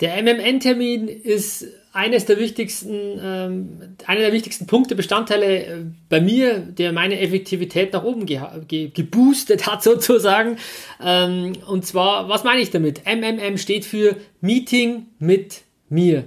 [0.00, 5.76] Der MMN-Termin ist eines der wichtigsten, ähm, einer der wichtigsten Punkte, Bestandteile äh,
[6.08, 10.56] bei mir, der meine Effektivität nach oben ge ge geboostet hat sozusagen.
[11.00, 13.02] Ähm, und zwar, was meine ich damit?
[13.06, 16.24] MMM steht für Meeting mit mir.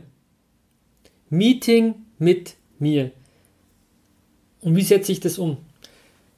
[1.29, 3.11] Meeting mit mir.
[4.61, 5.57] Und wie setze ich das um?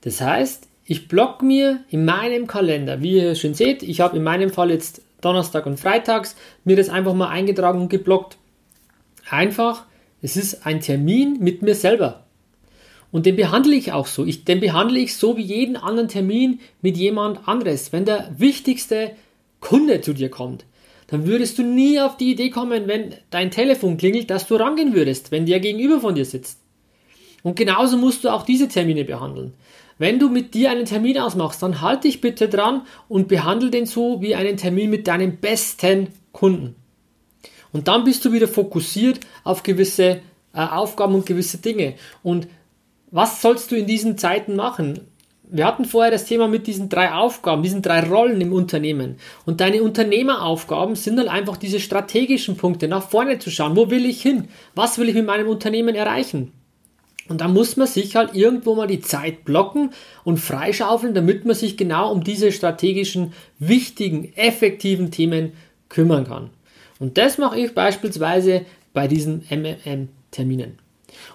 [0.02, 4.24] Das heißt, ich block mir in meinem Kalender, wie ihr schon seht, ich habe in
[4.24, 8.38] meinem Fall jetzt Donnerstag und Freitags, mir das einfach mal eingetragen und geblockt.
[9.30, 9.86] Einfach,
[10.22, 12.26] es ist ein Termin mit mir selber.
[13.12, 14.26] Und den behandle ich auch so.
[14.26, 17.92] Ich, den behandle ich so wie jeden anderen Termin mit jemand anderes.
[17.92, 19.12] Wenn der wichtigste
[19.62, 20.66] Kunde zu dir kommt,
[21.08, 24.94] dann würdest du nie auf die Idee kommen, wenn dein Telefon klingelt, dass du rangehen
[24.94, 26.60] würdest, wenn der gegenüber von dir sitzt.
[27.42, 29.54] Und genauso musst du auch diese Termine behandeln.
[30.00, 33.86] Wenn du mit dir einen Termin ausmachst, dann halt dich bitte dran und behandle den
[33.86, 36.76] so wie einen Termin mit deinem besten Kunden.
[37.74, 40.22] Und dann bist du wieder fokussiert auf gewisse
[40.54, 41.96] äh, Aufgaben und gewisse Dinge.
[42.24, 42.48] Und
[43.12, 45.02] was sollst du in diesen Zeiten machen?
[45.52, 49.18] Wir hatten vorher das Thema mit diesen drei Aufgaben, diesen drei Rollen im Unternehmen.
[49.46, 53.76] Und deine Unternehmeraufgaben sind halt einfach diese strategischen Punkte, nach vorne zu schauen.
[53.76, 54.48] Wo will ich hin?
[54.76, 56.54] Was will ich mit meinem Unternehmen erreichen?
[57.30, 59.92] Und da muss man sich halt irgendwo mal die Zeit blocken
[60.24, 65.54] und freischaufeln, damit man sich genau um diese strategischen, wichtigen, effektiven Themen
[65.88, 66.50] kümmern kann.
[67.00, 70.80] Und das mache ich beispielsweise bei diesen MMM-Terminen.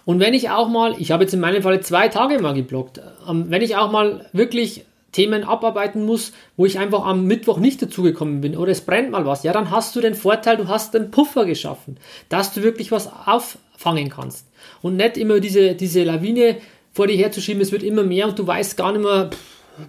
[0.05, 3.01] Und wenn ich auch mal, ich habe jetzt in meinem Fall zwei Tage mal geblockt,
[3.29, 7.81] ähm, wenn ich auch mal wirklich Themen abarbeiten muss, wo ich einfach am Mittwoch nicht
[7.81, 10.95] dazugekommen bin oder es brennt mal was, ja, dann hast du den Vorteil, du hast
[10.95, 11.99] einen Puffer geschaffen,
[12.29, 14.49] dass du wirklich was auffangen kannst.
[14.83, 16.57] Und nicht immer diese, diese Lawine
[16.93, 19.31] vor dir herzuschieben, es wird immer mehr und du weißt gar nicht mehr,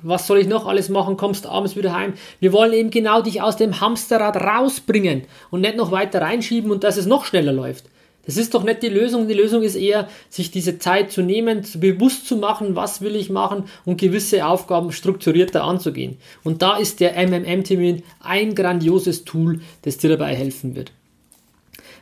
[0.03, 2.13] was soll ich noch alles machen, kommst abends wieder heim.
[2.39, 6.83] Wir wollen eben genau dich aus dem Hamsterrad rausbringen und nicht noch weiter reinschieben und
[6.83, 7.85] dass es noch schneller läuft.
[8.25, 9.27] Das ist doch nicht die Lösung.
[9.27, 13.29] Die Lösung ist eher, sich diese Zeit zu nehmen, bewusst zu machen, was will ich
[13.29, 16.17] machen und gewisse Aufgaben strukturierter anzugehen.
[16.43, 20.91] Und da ist der MMM-Termin ein grandioses Tool, das dir dabei helfen wird.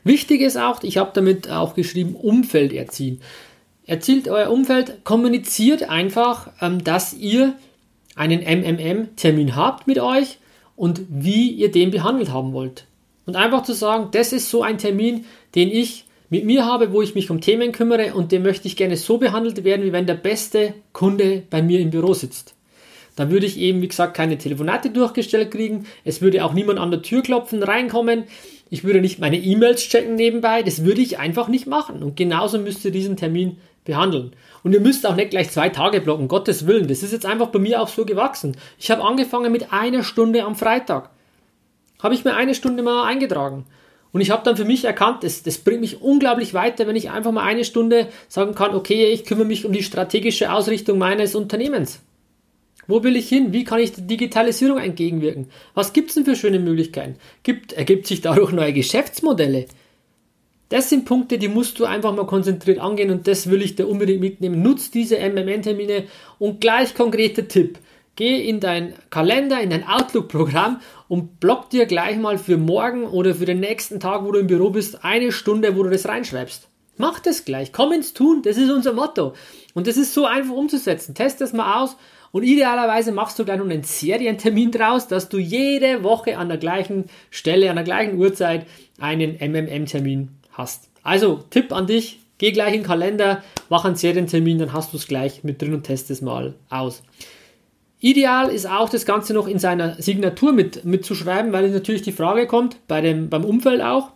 [0.04, 3.22] Wichtig ist auch, ich habe damit auch geschrieben, Umfeld erziehen.
[3.86, 7.54] Erzielt euer Umfeld, kommuniziert einfach, ähm, dass ihr
[8.16, 10.38] einen MMM-Termin habt mit euch
[10.76, 12.86] und wie ihr den behandelt haben wollt.
[13.26, 17.04] Und einfach zu sagen, das ist so ein Termin, den ich mit mir habe, wo
[17.04, 20.08] ich mich um Themen kümmere und den möchte ich gerne so behandelt werden, wie wenn
[20.08, 22.56] der beste Kunde bei mir im Büro sitzt.
[23.16, 25.86] Dann würde ich eben, wie gesagt, keine Telefonate durchgestellt kriegen.
[26.04, 28.24] Es würde auch niemand an der Tür klopfen, reinkommen.
[28.72, 30.64] Ich würde nicht meine E-Mails checken nebenbei.
[30.64, 32.02] Das würde ich einfach nicht machen.
[32.02, 34.32] Und genauso müsst ihr diesen Termin behandeln.
[34.64, 36.88] Und ihr müsst auch nicht gleich zwei Tage blocken, Gottes Willen.
[36.88, 38.58] Das ist jetzt einfach bei mir auch so gewachsen.
[38.80, 41.12] Ich habe angefangen mit einer Stunde am Freitag.
[42.02, 43.66] Habe ich mir eine Stunde mal eingetragen.
[44.14, 47.10] Und ich habe dann für mich erkannt, das, das bringt mich unglaublich weiter, wenn ich
[47.10, 51.36] einfach mal eine Stunde sagen kann, okay, ich kümmere mich um die strategische Ausrichtung meines
[51.36, 52.00] Unternehmens.
[52.88, 53.54] Wo will ich hin?
[53.54, 55.48] Wie kann ich der Digitalisierung entgegenwirken?
[55.74, 57.16] Was gibt es denn für schöne Möglichkeiten?
[57.42, 59.66] Gibt, ergibt sich dadurch neue Geschäftsmodelle?
[60.70, 63.88] Das sind Punkte, die musst du einfach mal konzentriert angehen und das will ich dir
[63.88, 64.62] unbedingt mitnehmen.
[64.62, 66.06] Nutz diese MMN-Termine
[66.40, 67.80] und gleich konkreter Tipp.
[68.16, 73.34] Geh in dein Kalender, in dein Outlook-Programm und block dir gleich mal für morgen oder
[73.34, 76.68] für den nächsten Tag, wo du im Büro bist, eine Stunde, wo du das reinschreibst.
[76.98, 79.34] Mach das gleich, komm ins Tun, das ist unser Motto.
[79.74, 81.16] Und das ist so einfach umzusetzen.
[81.16, 81.98] Test das mal aus
[82.32, 87.06] und idealerweise machst du dann einen Serientermin draus, dass du jede Woche an der gleichen
[87.32, 88.68] Stelle, an der gleichen Uhrzeit
[89.00, 90.90] einen MMM-Termin hast.
[91.02, 94.98] Also, Tipp an dich, geh gleich in den Kalender, mach einen Serientermin, dann hast du
[94.98, 97.04] es gleich mit drin und test es mal aus.
[98.04, 102.48] Ideal ist auch das Ganze noch in seiner Signatur mit, mitzuschreiben, weil natürlich die Frage
[102.48, 104.10] kommt, bei dem, beim Umfeld auch,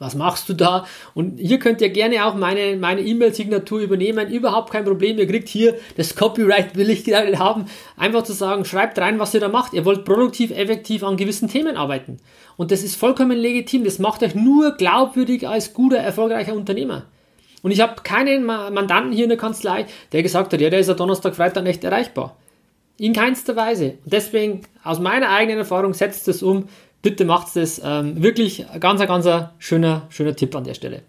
[0.00, 0.84] was machst du da?
[1.14, 4.32] Und hier könnt ihr gerne auch meine meine E-Mail-Signatur übernehmen.
[4.32, 5.16] Überhaupt kein Problem.
[5.16, 7.06] Ihr kriegt hier das Copyright, will ich
[7.38, 7.66] haben.
[7.96, 9.74] Einfach zu sagen, schreibt rein, was ihr da macht.
[9.74, 12.16] Ihr wollt produktiv, effektiv an gewissen Themen arbeiten.
[12.56, 13.84] Und das ist vollkommen legitim.
[13.84, 17.04] Das macht euch nur glaubwürdig als guter, erfolgreicher Unternehmer.
[17.62, 20.88] Und ich habe keinen Mandanten hier in der Kanzlei, der gesagt hat, ja, der ist
[20.88, 22.36] ja Donnerstag, Freitag nicht erreichbar.
[22.96, 23.98] In keinster Weise.
[24.04, 26.68] Und deswegen, aus meiner eigenen Erfahrung, setzt es um.
[27.02, 27.80] Bitte macht es.
[27.84, 31.02] Ähm, wirklich ganz, ganz schöner, schöner Tipp an der Stelle.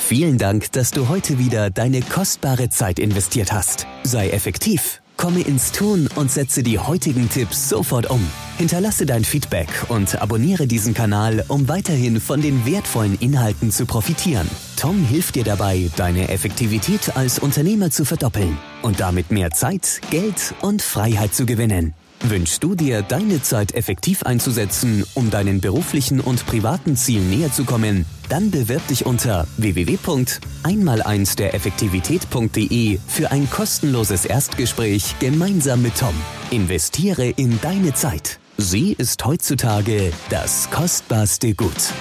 [0.00, 3.86] Vielen Dank, dass du heute wieder deine kostbare Zeit investiert hast.
[4.04, 8.24] Sei effektiv, komme ins Tun und setze die heutigen Tipps sofort um.
[8.58, 14.48] Hinterlasse dein Feedback und abonniere diesen Kanal, um weiterhin von den wertvollen Inhalten zu profitieren.
[14.76, 20.54] Tom hilft dir dabei, deine Effektivität als Unternehmer zu verdoppeln und damit mehr Zeit, Geld
[20.60, 21.94] und Freiheit zu gewinnen.
[22.20, 27.64] Wünschst du dir, deine Zeit effektiv einzusetzen, um deinen beruflichen und privaten Zielen näher zu
[27.64, 28.06] kommen?
[28.28, 36.14] Dann bewirb dich unter www.einmal1 der Effektivität.de für ein kostenloses Erstgespräch gemeinsam mit Tom.
[36.50, 38.38] Investiere in deine Zeit.
[38.58, 41.92] Sie ist heutzutage das kostbarste Gut.